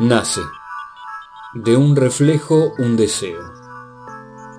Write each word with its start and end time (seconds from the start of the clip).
Nace 0.00 0.42
de 1.54 1.76
un 1.76 1.96
reflejo 1.96 2.72
un 2.78 2.96
deseo, 2.96 3.52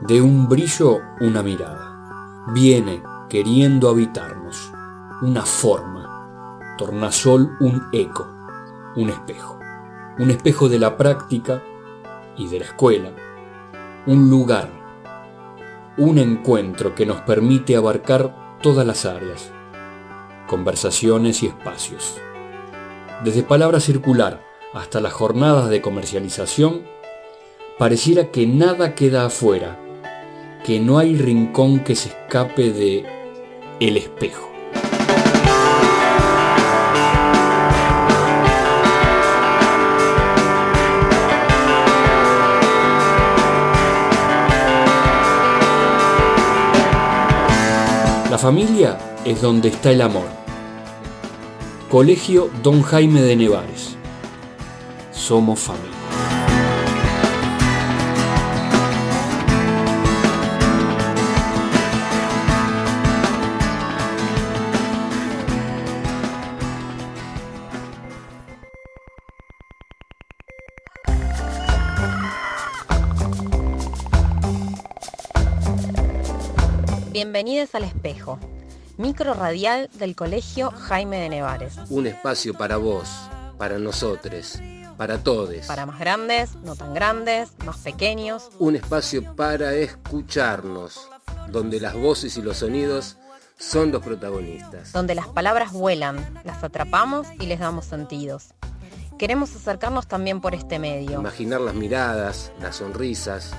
de 0.01 0.21
un 0.21 0.49
brillo 0.49 0.99
una 1.21 1.41
mirada. 1.41 2.45
Viene 2.53 3.01
queriendo 3.29 3.87
habitarnos, 3.89 4.71
una 5.21 5.43
forma, 5.43 6.75
tornasol 6.77 7.55
un 7.61 7.87
eco, 7.93 8.27
un 8.97 9.09
espejo, 9.09 9.59
un 10.17 10.29
espejo 10.29 10.67
de 10.67 10.79
la 10.79 10.97
práctica 10.97 11.63
y 12.35 12.49
de 12.49 12.59
la 12.59 12.65
escuela, 12.65 13.11
un 14.07 14.29
lugar, 14.29 14.69
un 15.97 16.17
encuentro 16.17 16.95
que 16.95 17.05
nos 17.05 17.21
permite 17.21 17.77
abarcar 17.77 18.57
todas 18.61 18.85
las 18.85 19.05
áreas, 19.05 19.53
conversaciones 20.49 21.43
y 21.43 21.45
espacios. 21.45 22.15
Desde 23.23 23.43
palabra 23.43 23.79
circular, 23.79 24.43
hasta 24.73 24.99
las 24.99 25.13
jornadas 25.13 25.69
de 25.69 25.79
comercialización, 25.79 26.81
pareciera 27.77 28.31
que 28.31 28.47
nada 28.47 28.95
queda 28.95 29.27
afuera, 29.27 29.79
que 30.65 30.79
no 30.79 30.97
hay 30.97 31.15
rincón 31.15 31.81
que 31.81 31.95
se 31.95 32.09
escape 32.09 32.71
de 32.71 33.05
el 33.79 33.95
espejo. 33.95 34.49
La 48.31 48.37
familia 48.37 48.97
es 49.25 49.41
donde 49.41 49.69
está 49.69 49.91
el 49.91 50.01
amor. 50.01 50.38
Colegio 51.89 52.51
Don 52.61 52.83
Jaime 52.83 53.19
de 53.19 53.35
Nevares 53.35 53.97
somos 55.11 55.59
familia. 55.59 55.89
Bienvenidos 77.11 77.73
al 77.73 77.85
espejo, 77.85 78.37
micro 78.99 79.33
radial 79.33 79.89
del 79.93 80.15
Colegio 80.15 80.71
Jaime 80.71 81.19
de 81.21 81.29
Nevares. 81.29 81.75
Un 81.89 82.05
espacio 82.05 82.53
para 82.53 82.77
vos, 82.77 83.09
para 83.57 83.79
nosotros 83.79 84.59
para 84.99 85.17
todos. 85.23 85.65
Para 85.65 85.85
más 85.85 85.97
grandes, 85.97 86.55
no 86.55 86.75
tan 86.75 86.93
grandes, 86.93 87.51
más 87.65 87.77
pequeños. 87.77 88.49
Un 88.59 88.75
espacio 88.75 89.33
para 89.33 89.73
escucharnos, 89.75 91.09
donde 91.47 91.79
las 91.79 91.93
voces 91.93 92.35
y 92.35 92.41
los 92.41 92.57
sonidos 92.57 93.15
son 93.57 93.93
los 93.93 94.03
protagonistas. 94.03 94.91
Donde 94.91 95.15
las 95.15 95.29
palabras 95.29 95.71
vuelan, 95.71 96.17
las 96.43 96.61
atrapamos 96.65 97.27
y 97.39 97.45
les 97.45 97.59
damos 97.59 97.85
sentidos. 97.85 98.49
Queremos 99.17 99.55
acercarnos 99.55 100.05
también 100.05 100.41
por 100.41 100.53
este 100.53 100.79
medio. 100.79 101.21
Imaginar 101.21 101.61
las 101.61 101.75
miradas, 101.75 102.51
las 102.59 102.75
sonrisas, 102.75 103.51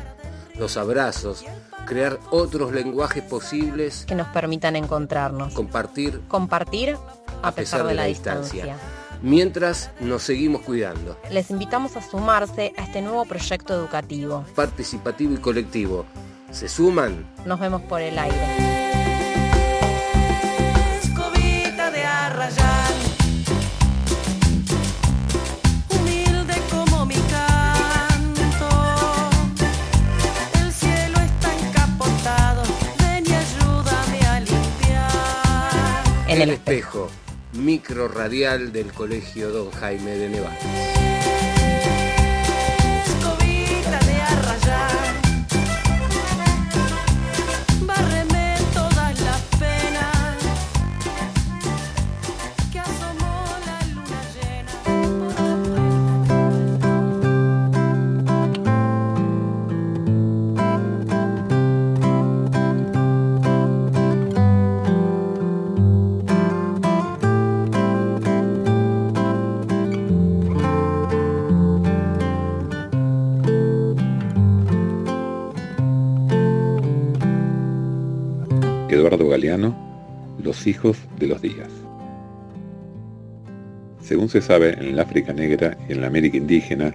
los 0.57 0.77
abrazos, 0.77 1.43
crear 1.91 2.21
otros 2.31 2.73
lenguajes 2.73 3.25
posibles 3.25 4.05
que 4.07 4.15
nos 4.15 4.29
permitan 4.29 4.77
encontrarnos. 4.77 5.53
Compartir. 5.55 6.21
Compartir 6.29 6.97
a, 7.43 7.51
pesar, 7.51 7.85
de, 7.85 7.95
la, 7.95 8.05
distancia 8.05 8.77
mientras 9.23 9.91
nos 9.99 10.23
seguimos 10.23 10.63
cuidando. 10.63 11.19
Les 11.33 11.51
invitamos 11.51 11.97
a 11.97 12.03
sumarse 12.03 12.73
a 12.77 12.85
este 12.85 13.03
nuevo 13.03 13.25
proyecto 13.25 13.75
educativo. 13.75 14.45
Participativo 14.55 15.35
y 15.35 15.39
colectivo. 15.39 16.07
¿Se 16.53 16.69
suman? 16.69 17.27
Nos 17.45 17.59
vemos 17.59 17.83
por 17.83 18.01
el 18.01 18.17
aire. 18.17 18.70
En 36.41 36.49
el 36.49 36.55
espejo 36.55 37.11
micro 37.53 38.09
radial 38.09 38.73
del 38.73 38.95
Colegio 38.95 39.51
Don 39.51 39.71
Jaime 39.73 40.13
de 40.13 40.31
Nevada. 40.31 40.57
Eduardo 78.95 79.29
Galeano, 79.29 79.77
Los 80.43 80.67
hijos 80.67 80.99
de 81.19 81.29
los 81.29 81.41
días. 81.41 81.69
Según 84.01 84.29
se 84.29 84.41
sabe, 84.41 84.73
en 84.73 84.87
el 84.87 84.99
África 84.99 85.33
negra 85.33 85.77
y 85.89 85.93
en 85.93 86.01
la 86.01 86.09
América 86.09 86.37
indígena, 86.37 86.93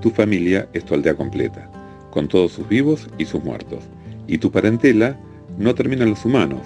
tu 0.00 0.10
familia 0.10 0.68
es 0.72 0.84
tu 0.84 0.94
aldea 0.94 1.14
completa, 1.14 1.70
con 2.10 2.26
todos 2.26 2.52
sus 2.52 2.68
vivos 2.68 3.08
y 3.18 3.26
sus 3.26 3.44
muertos. 3.44 3.84
Y 4.26 4.38
tu 4.38 4.50
parentela 4.50 5.16
no 5.58 5.74
termina 5.74 6.04
en 6.04 6.10
los 6.10 6.24
humanos. 6.24 6.62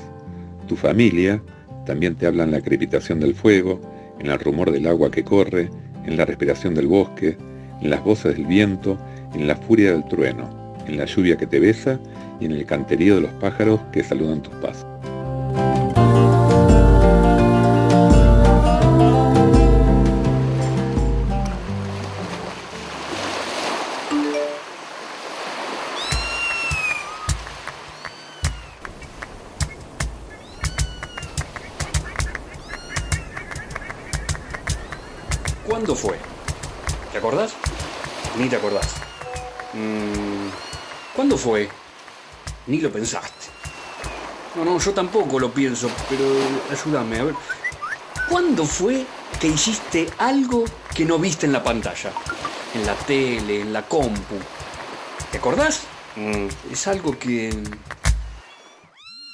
Tu 0.66 0.76
familia 0.76 1.42
también 1.84 2.14
te 2.14 2.26
habla 2.26 2.44
en 2.44 2.52
la 2.52 2.62
crepitación 2.62 3.20
del 3.20 3.34
fuego, 3.34 3.80
en 4.18 4.30
el 4.30 4.38
rumor 4.38 4.70
del 4.70 4.86
agua 4.86 5.10
que 5.10 5.24
corre, 5.24 5.68
en 6.06 6.16
la 6.16 6.24
respiración 6.24 6.74
del 6.74 6.86
bosque, 6.86 7.36
en 7.82 7.90
las 7.90 8.02
voces 8.04 8.36
del 8.36 8.46
viento, 8.46 8.96
en 9.34 9.46
la 9.46 9.56
furia 9.56 9.92
del 9.92 10.04
trueno, 10.06 10.59
en 10.90 10.98
la 10.98 11.04
lluvia 11.04 11.36
que 11.36 11.46
te 11.46 11.60
besa 11.60 12.00
y 12.40 12.46
en 12.46 12.52
el 12.52 12.66
canterío 12.66 13.14
de 13.14 13.20
los 13.22 13.32
pájaros 13.34 13.80
que 13.92 14.02
saludan 14.02 14.42
tus 14.42 14.54
pasos. 14.56 14.86
¿Cuándo 35.66 35.94
fue? 35.94 36.16
¿Te 37.12 37.18
acordás? 37.18 37.52
Ni 38.36 38.48
te 38.48 38.56
acordás. 38.56 38.96
Mm, 39.72 40.69
¿Cuándo 41.20 41.36
fue? 41.36 41.68
Ni 42.66 42.80
lo 42.80 42.90
pensaste. 42.90 43.48
No, 44.54 44.64
no, 44.64 44.78
yo 44.78 44.94
tampoco 44.94 45.38
lo 45.38 45.52
pienso, 45.52 45.90
pero 46.08 46.24
ayúdame, 46.70 47.18
a 47.18 47.24
ver. 47.24 47.34
¿Cuándo 48.26 48.64
fue 48.64 49.04
que 49.38 49.48
hiciste 49.48 50.08
algo 50.16 50.64
que 50.94 51.04
no 51.04 51.18
viste 51.18 51.44
en 51.44 51.52
la 51.52 51.62
pantalla? 51.62 52.10
En 52.72 52.86
la 52.86 52.94
tele, 52.94 53.60
en 53.60 53.70
la 53.70 53.82
compu. 53.82 54.36
¿Te 55.30 55.36
acordás? 55.36 55.82
Mm. 56.16 56.46
Es 56.72 56.86
algo 56.86 57.18
que... 57.18 57.50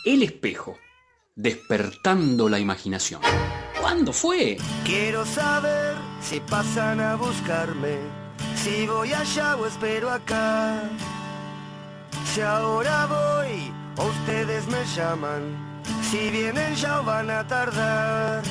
El 0.05 0.25
espejo. 0.25 0.77
Despertando 1.37 2.49
la 2.49 2.59
imaginación. 2.59 3.21
¿Cuándo 3.81 4.13
fue? 4.13 4.57
Quiero 4.85 5.25
saber 5.25 5.95
si 6.21 6.41
pasan 6.41 6.99
a 6.99 7.15
buscarme, 7.15 7.99
si 8.57 8.89
voy 8.89 9.13
allá 9.13 9.55
o 9.55 9.67
espero 9.67 10.11
acá. 10.11 10.83
Si 12.37 12.43
ahora 12.43 13.07
voy, 13.07 13.73
o 13.97 14.05
ustedes 14.09 14.67
me 14.69 14.85
llaman. 14.95 15.83
Si 16.03 16.29
vienen 16.29 16.75
ya 16.75 17.01
van 17.01 17.31
a 17.31 17.47
tardar. 17.47 18.43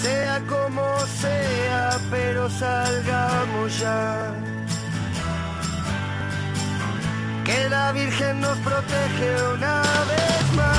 Sea 0.00 0.42
como 0.48 0.82
sea, 1.20 1.98
pero 2.10 2.48
salgamos 2.48 3.78
ya. 3.78 4.34
Que 7.44 7.68
la 7.68 7.92
Virgen 7.92 8.40
nos 8.40 8.56
protege 8.60 9.28
una 9.54 9.82
vez 10.08 10.54
más. 10.56 10.78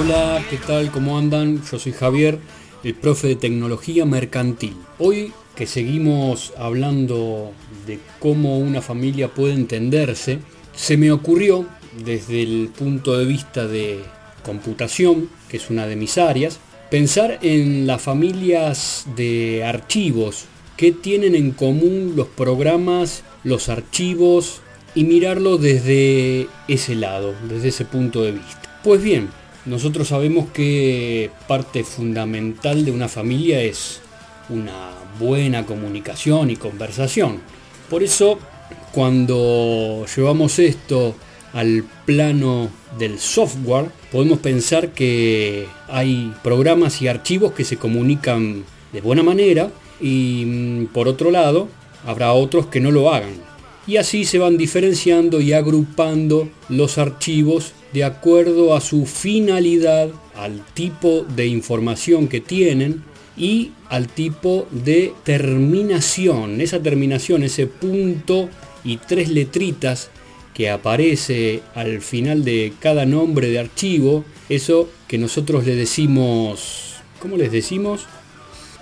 Hola, 0.00 0.42
¿qué 0.48 0.56
tal? 0.56 0.90
¿Cómo 0.90 1.18
andan? 1.18 1.62
Yo 1.62 1.78
soy 1.78 1.92
Javier 1.92 2.40
el 2.84 2.94
profe 2.94 3.28
de 3.28 3.36
tecnología 3.36 4.04
mercantil. 4.04 4.76
Hoy 4.98 5.32
que 5.56 5.66
seguimos 5.66 6.52
hablando 6.58 7.52
de 7.86 7.98
cómo 8.18 8.58
una 8.58 8.82
familia 8.82 9.28
puede 9.28 9.54
entenderse, 9.54 10.40
se 10.74 10.96
me 10.96 11.12
ocurrió 11.12 11.66
desde 12.04 12.42
el 12.42 12.70
punto 12.76 13.16
de 13.16 13.24
vista 13.24 13.66
de 13.66 14.00
computación, 14.44 15.28
que 15.48 15.56
es 15.56 15.70
una 15.70 15.86
de 15.86 15.96
mis 15.96 16.18
áreas, 16.18 16.58
pensar 16.90 17.38
en 17.42 17.86
las 17.86 18.02
familias 18.02 19.06
de 19.16 19.64
archivos, 19.64 20.46
que 20.76 20.92
tienen 20.92 21.34
en 21.34 21.52
común 21.52 22.14
los 22.16 22.26
programas, 22.26 23.22
los 23.44 23.68
archivos, 23.68 24.60
y 24.96 25.04
mirarlo 25.04 25.58
desde 25.58 26.46
ese 26.68 26.94
lado, 26.94 27.34
desde 27.48 27.68
ese 27.68 27.84
punto 27.84 28.22
de 28.22 28.32
vista. 28.32 28.80
Pues 28.82 29.02
bien, 29.02 29.28
nosotros 29.66 30.08
sabemos 30.08 30.50
que 30.50 31.30
parte 31.48 31.84
fundamental 31.84 32.84
de 32.84 32.90
una 32.90 33.08
familia 33.08 33.62
es 33.62 34.00
una 34.50 34.90
buena 35.18 35.64
comunicación 35.64 36.50
y 36.50 36.56
conversación. 36.56 37.40
Por 37.88 38.02
eso, 38.02 38.38
cuando 38.92 40.04
llevamos 40.14 40.58
esto 40.58 41.14
al 41.52 41.84
plano 42.04 42.68
del 42.98 43.18
software, 43.18 43.86
podemos 44.12 44.38
pensar 44.40 44.90
que 44.92 45.66
hay 45.88 46.32
programas 46.42 47.00
y 47.00 47.08
archivos 47.08 47.52
que 47.52 47.64
se 47.64 47.76
comunican 47.76 48.64
de 48.92 49.00
buena 49.00 49.22
manera 49.22 49.70
y 50.00 50.44
mm, 50.46 50.86
por 50.86 51.08
otro 51.08 51.30
lado 51.30 51.68
habrá 52.06 52.32
otros 52.32 52.66
que 52.66 52.80
no 52.80 52.90
lo 52.90 53.14
hagan. 53.14 53.34
Y 53.86 53.96
así 53.96 54.24
se 54.24 54.38
van 54.38 54.56
diferenciando 54.56 55.40
y 55.40 55.52
agrupando 55.52 56.48
los 56.68 56.98
archivos 56.98 57.72
de 57.94 58.02
acuerdo 58.02 58.74
a 58.74 58.80
su 58.80 59.06
finalidad, 59.06 60.08
al 60.34 60.64
tipo 60.74 61.24
de 61.36 61.46
información 61.46 62.26
que 62.26 62.40
tienen 62.40 63.04
y 63.36 63.70
al 63.88 64.08
tipo 64.08 64.66
de 64.72 65.12
terminación. 65.22 66.60
Esa 66.60 66.82
terminación, 66.82 67.44
ese 67.44 67.68
punto 67.68 68.50
y 68.82 68.96
tres 68.96 69.28
letritas 69.28 70.10
que 70.54 70.70
aparece 70.70 71.62
al 71.76 72.00
final 72.00 72.44
de 72.44 72.72
cada 72.80 73.06
nombre 73.06 73.48
de 73.48 73.60
archivo, 73.60 74.24
eso 74.48 74.90
que 75.06 75.16
nosotros 75.16 75.64
le 75.64 75.76
decimos, 75.76 76.96
¿cómo 77.20 77.36
les 77.36 77.52
decimos? 77.52 78.06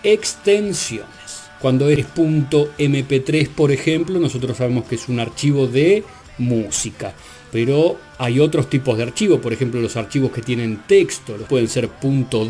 Extensiones. 0.03 1.11
Cuando 1.61 1.91
eres 1.91 2.07
.mp3, 2.15 3.49
por 3.51 3.73
ejemplo, 3.73 4.19
nosotros 4.19 4.57
sabemos 4.57 4.87
que 4.87 4.95
es 4.95 5.09
un 5.09 5.21
archivo 5.21 5.67
de 5.67 6.03
música. 6.39 7.15
Pero 7.51 7.99
hay 8.19 8.41
otros 8.41 8.71
tipos 8.71 8.97
de 8.97 9.05
archivos, 9.05 9.41
por 9.41 9.53
ejemplo 9.53 9.81
los 9.81 9.97
archivos 9.97 10.33
que 10.33 10.43
tienen 10.43 10.83
texto, 10.87 11.37
pueden 11.49 11.69
ser 11.69 11.91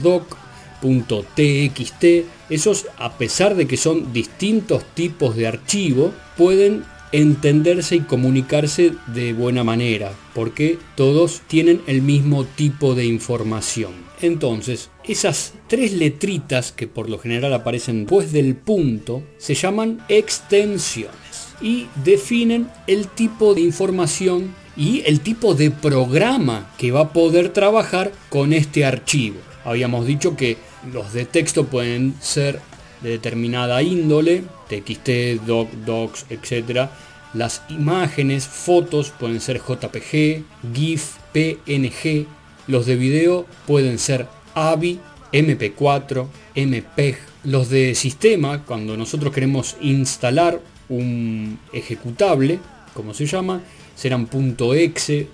.doc, 0.03 0.37
.txt, 0.81 2.05
esos 2.51 2.87
a 2.99 3.17
pesar 3.17 3.55
de 3.55 3.67
que 3.67 3.77
son 3.77 4.13
distintos 4.13 4.85
tipos 4.95 5.37
de 5.37 5.47
archivo, 5.47 6.13
pueden 6.37 6.85
entenderse 7.13 7.97
y 7.97 8.01
comunicarse 8.01 8.93
de 9.09 9.33
buena 9.33 9.63
manera, 9.65 10.13
porque 10.35 10.79
todos 10.97 11.43
tienen 11.47 11.83
el 11.87 12.03
mismo 12.03 12.45
tipo 12.45 12.95
de 12.95 13.05
información. 13.05 13.93
Entonces, 14.23 14.91
esas 15.05 15.55
tres 15.69 15.93
letritas 15.93 16.73
que 16.73 16.87
por 16.87 17.11
lo 17.11 17.19
general 17.19 17.53
aparecen 17.55 18.01
después 18.01 18.33
del 18.33 18.57
punto, 18.57 19.23
se 19.37 19.55
llaman 19.55 20.05
extensiones 20.09 21.22
y 21.63 21.87
definen 22.05 22.69
el 22.87 23.09
tipo 23.09 23.55
de 23.55 23.61
información 23.63 24.55
y 24.77 25.03
el 25.07 25.21
tipo 25.21 25.55
de 25.55 25.71
programa 25.71 26.71
que 26.79 26.91
va 26.91 27.01
a 27.01 27.13
poder 27.13 27.51
trabajar 27.53 28.13
con 28.29 28.53
este 28.53 28.85
archivo. 28.85 29.37
Habíamos 29.65 30.07
dicho 30.07 30.37
que 30.37 30.57
los 30.93 31.13
de 31.13 31.25
texto 31.25 31.67
pueden 31.67 32.15
ser 32.21 32.61
de 33.03 33.11
determinada 33.11 33.83
índole, 33.83 34.45
TXT, 34.69 35.45
doc, 35.47 35.71
docs, 35.85 36.27
etc. 36.31 36.89
Las 37.35 37.63
imágenes, 37.69 38.47
fotos 38.47 39.11
pueden 39.11 39.41
ser 39.41 39.59
JPG, 39.59 40.45
GIF, 40.75 41.17
PNG. 41.33 42.27
Los 42.67 42.87
de 42.87 42.97
video 42.97 43.47
pueden 43.67 43.99
ser 43.99 44.27
AVI, 44.55 45.01
MP4, 45.33 46.27
MPEG. 46.55 47.19
Los 47.45 47.71
de 47.71 47.95
sistema, 47.95 48.65
cuando 48.65 48.97
nosotros 48.97 49.33
queremos 49.33 49.77
instalar 49.81 50.61
un 50.93 51.59
ejecutable, 51.73 52.59
como 52.95 53.15
se 53.15 53.27
llama, 53.27 53.63
serán 53.95 54.29
.exe, 54.75 55.29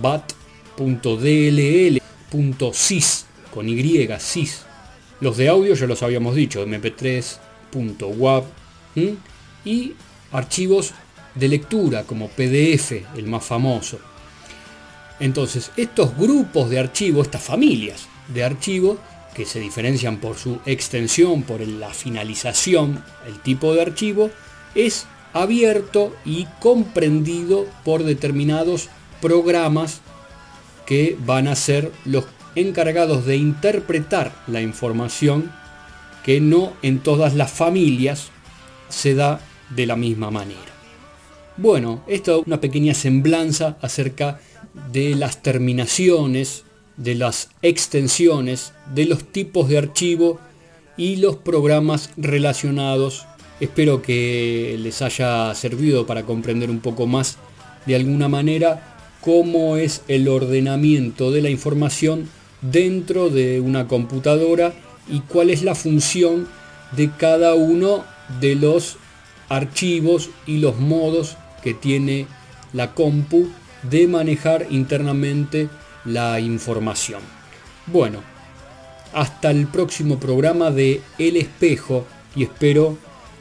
.bat, 0.00 0.32
.dll, 0.76 2.00
.sys, 2.72 3.26
con 3.52 3.68
Y, 3.68 4.08
sys. 4.18 4.62
Los 5.20 5.36
de 5.36 5.48
audio 5.48 5.74
ya 5.74 5.86
los 5.86 6.02
habíamos 6.02 6.34
dicho, 6.34 6.64
mp3, 6.66 7.38
.wav 8.16 8.44
y 9.64 9.92
archivos 10.32 10.92
de 11.34 11.48
lectura 11.48 12.04
como 12.04 12.28
PDF, 12.28 12.92
el 13.16 13.26
más 13.26 13.44
famoso. 13.44 13.98
Entonces, 15.20 15.70
estos 15.76 16.16
grupos 16.16 16.70
de 16.70 16.78
archivos, 16.78 17.26
estas 17.26 17.42
familias 17.42 18.08
de 18.28 18.44
archivos, 18.44 18.98
que 19.34 19.44
se 19.44 19.60
diferencian 19.60 20.18
por 20.18 20.36
su 20.36 20.58
extensión, 20.66 21.42
por 21.42 21.60
la 21.60 21.90
finalización, 21.90 23.04
el 23.26 23.40
tipo 23.40 23.74
de 23.74 23.82
archivo, 23.82 24.30
es 24.74 25.06
abierto 25.32 26.14
y 26.24 26.46
comprendido 26.60 27.66
por 27.84 28.04
determinados 28.04 28.88
programas 29.20 30.00
que 30.86 31.16
van 31.24 31.48
a 31.48 31.54
ser 31.54 31.92
los 32.04 32.24
encargados 32.54 33.26
de 33.26 33.36
interpretar 33.36 34.34
la 34.46 34.60
información 34.60 35.52
que 36.24 36.40
no 36.40 36.72
en 36.82 37.00
todas 37.00 37.34
las 37.34 37.50
familias 37.50 38.30
se 38.88 39.14
da 39.14 39.40
de 39.70 39.86
la 39.86 39.96
misma 39.96 40.30
manera. 40.30 40.60
Bueno, 41.56 42.02
esto 42.06 42.40
es 42.40 42.46
una 42.46 42.60
pequeña 42.60 42.94
semblanza 42.94 43.76
acerca 43.82 44.40
de 44.92 45.14
las 45.14 45.42
terminaciones, 45.42 46.64
de 46.96 47.14
las 47.14 47.50
extensiones, 47.62 48.72
de 48.94 49.06
los 49.06 49.24
tipos 49.24 49.68
de 49.68 49.78
archivo 49.78 50.38
y 50.96 51.16
los 51.16 51.36
programas 51.36 52.10
relacionados. 52.16 53.26
Espero 53.60 54.02
que 54.02 54.76
les 54.80 55.02
haya 55.02 55.54
servido 55.54 56.06
para 56.06 56.24
comprender 56.24 56.70
un 56.70 56.80
poco 56.80 57.06
más 57.06 57.38
de 57.86 57.96
alguna 57.96 58.28
manera 58.28 58.96
cómo 59.20 59.76
es 59.76 60.02
el 60.06 60.28
ordenamiento 60.28 61.32
de 61.32 61.42
la 61.42 61.50
información 61.50 62.28
dentro 62.60 63.30
de 63.30 63.60
una 63.60 63.88
computadora 63.88 64.72
y 65.08 65.20
cuál 65.20 65.50
es 65.50 65.62
la 65.62 65.74
función 65.74 66.46
de 66.92 67.10
cada 67.10 67.54
uno 67.54 68.04
de 68.40 68.54
los 68.54 68.96
archivos 69.48 70.30
y 70.46 70.58
los 70.58 70.78
modos 70.78 71.36
que 71.62 71.74
tiene 71.74 72.26
la 72.72 72.94
compu 72.94 73.48
de 73.90 74.06
manejar 74.06 74.66
internamente 74.70 75.68
la 76.04 76.40
información. 76.40 77.22
Bueno, 77.86 78.20
hasta 79.14 79.50
el 79.50 79.66
próximo 79.66 80.18
programa 80.20 80.70
de 80.70 81.00
El 81.18 81.36
Espejo 81.36 82.04
y 82.36 82.44
espero 82.44 82.98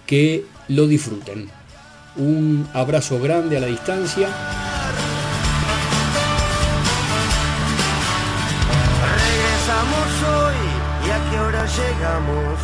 que 0.08 0.46
lo 0.70 0.88
disfruten. 0.88 1.50
Un 2.16 2.68
abrazo 2.74 3.20
grande 3.20 3.58
a 3.58 3.60
la 3.60 3.68
distancia. 3.68 4.30
Regresamos 9.04 10.08
hoy 10.34 11.08
y 11.08 11.12
a 11.12 11.30
qué 11.30 11.40
hora 11.40 11.66
llegamos 11.66 12.60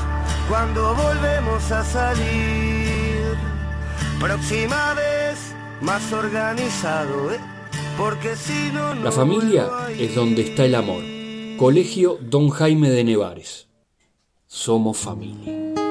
cuando 0.50 0.96
volvemos 0.96 1.72
a 1.72 1.84
salir. 1.84 3.38
Próxima 4.20 4.94
vez 4.96 5.54
más 5.82 6.12
organizado, 6.14 7.32
¿eh? 7.32 7.40
porque 7.98 8.36
si 8.36 8.72
no, 8.74 8.96
no 8.96 9.04
La 9.04 9.12
familia 9.12 9.68
es 9.90 10.16
donde 10.16 10.42
está 10.42 10.66
el 10.66 10.76
amor. 10.76 11.04
Colegio 11.58 12.18
Don 12.22 12.50
Jaime 12.50 12.90
de 12.90 13.04
Nevares. 13.04 13.68
Somos 14.48 14.98
familia. 14.98 15.83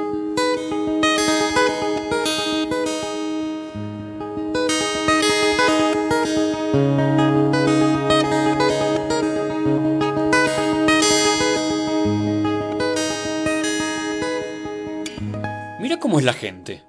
Cómo 16.12 16.20
es 16.20 16.26
la 16.26 16.34
gente. 16.34 16.82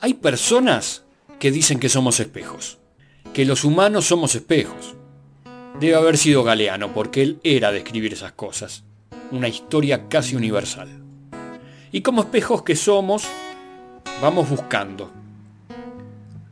Hay 0.00 0.14
personas 0.14 1.04
que 1.38 1.50
dicen 1.50 1.78
que 1.78 1.90
somos 1.90 2.18
espejos, 2.18 2.78
que 3.34 3.44
los 3.44 3.62
humanos 3.62 4.06
somos 4.06 4.34
espejos. 4.34 4.94
Debe 5.78 5.96
haber 5.96 6.16
sido 6.16 6.42
Galeano, 6.42 6.94
porque 6.94 7.20
él 7.20 7.40
era 7.44 7.70
de 7.72 7.80
escribir 7.80 8.14
esas 8.14 8.32
cosas. 8.32 8.84
Una 9.32 9.48
historia 9.48 10.08
casi 10.08 10.34
universal. 10.34 10.88
Y 11.90 12.00
como 12.00 12.22
espejos 12.22 12.62
que 12.62 12.74
somos, 12.74 13.24
vamos 14.22 14.48
buscando 14.48 15.12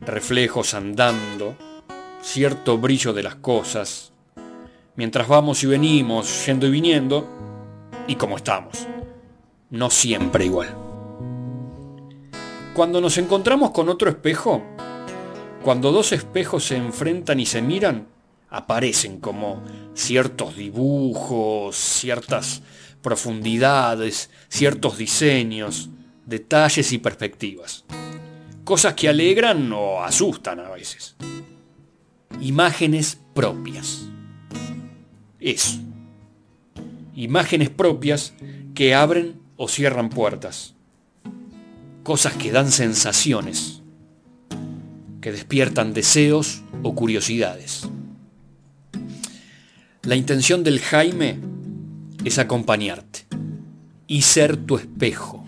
reflejos 0.01 0.75
andando, 0.75 1.55
cierto 2.21 2.77
brillo 2.77 3.11
de 3.11 3.23
las 3.23 3.37
cosas, 3.37 4.13
mientras 4.95 5.27
vamos 5.27 5.63
y 5.63 5.65
venimos, 5.65 6.45
yendo 6.45 6.67
y 6.67 6.69
viniendo, 6.69 7.27
y 8.05 8.17
como 8.17 8.37
estamos. 8.37 8.85
No 9.71 9.89
siempre 9.89 10.45
igual. 10.45 10.80
Cuando 12.73 13.01
nos 13.01 13.17
encontramos 13.17 13.71
con 13.71 13.89
otro 13.89 14.09
espejo, 14.09 14.63
cuando 15.61 15.91
dos 15.91 16.13
espejos 16.13 16.63
se 16.63 16.77
enfrentan 16.77 17.41
y 17.41 17.45
se 17.45 17.61
miran, 17.61 18.07
aparecen 18.49 19.19
como 19.19 19.61
ciertos 19.93 20.55
dibujos, 20.55 21.75
ciertas 21.75 22.61
profundidades, 23.01 24.29
ciertos 24.47 24.97
diseños, 24.97 25.89
detalles 26.25 26.93
y 26.93 26.97
perspectivas. 26.99 27.83
Cosas 28.63 28.93
que 28.93 29.09
alegran 29.09 29.69
o 29.73 30.01
asustan 30.01 30.61
a 30.61 30.69
veces. 30.69 31.17
Imágenes 32.39 33.19
propias. 33.33 34.03
Eso. 35.41 35.77
Imágenes 37.15 37.69
propias 37.69 38.33
que 38.73 38.95
abren 38.95 39.41
o 39.57 39.67
cierran 39.67 40.07
puertas. 40.07 40.75
Cosas 42.03 42.33
que 42.33 42.51
dan 42.51 42.71
sensaciones, 42.71 43.81
que 45.21 45.31
despiertan 45.31 45.93
deseos 45.93 46.63
o 46.81 46.95
curiosidades. 46.95 47.87
La 50.03 50.15
intención 50.15 50.63
del 50.63 50.79
Jaime 50.79 51.37
es 52.25 52.39
acompañarte 52.39 53.27
y 54.07 54.23
ser 54.23 54.57
tu 54.57 54.77
espejo. 54.77 55.45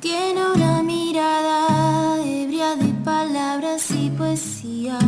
Tiene 0.00 0.40
una 0.54 0.82
mirada 0.82 2.22
ebria 2.22 2.76
de 2.76 2.92
palabras 3.02 3.90
y 3.90 4.10
poesías. 4.10 5.02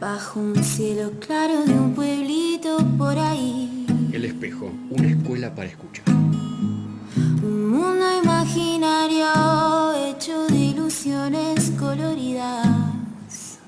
Bajo 0.00 0.38
un 0.38 0.62
cielo 0.62 1.10
claro 1.18 1.64
de 1.64 1.72
un 1.72 1.92
pueblito 1.92 2.78
por 2.96 3.18
ahí. 3.18 3.84
El 4.12 4.24
espejo, 4.24 4.72
una 4.90 5.08
escuela 5.38 5.54
para 5.54 5.68
escuchar. 5.68 6.04
Un 7.42 7.70
mundo 7.70 8.04
imaginario 8.22 9.26
hecho 10.08 10.46
de 10.48 10.56
ilusiones 10.56 11.72
coloridas. 11.78 13.58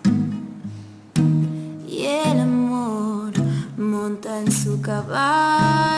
Y 1.89 2.07
el 2.07 2.41
amor 2.41 3.33
monta 3.77 4.41
en 4.41 4.51
su 4.51 4.81
caballo 4.81 5.90